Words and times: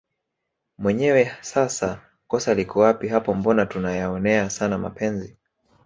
mwenyewe 0.77 1.31
sasa 1.41 2.01
kosa 2.27 2.53
liko 2.53 2.79
wapi 2.79 3.07
hapo 3.07 3.33
mbona 3.33 3.65
tuna 3.65 3.91
yaonea 3.95 4.49
sana 4.49 4.77
mapenzi 4.77 5.37